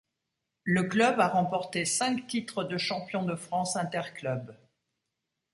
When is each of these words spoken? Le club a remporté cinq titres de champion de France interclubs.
Le 0.63 0.81
club 0.81 1.19
a 1.19 1.27
remporté 1.27 1.85
cinq 1.85 2.25
titres 2.25 2.63
de 2.63 2.75
champion 2.79 3.21
de 3.21 3.35
France 3.35 3.75
interclubs. 3.75 4.49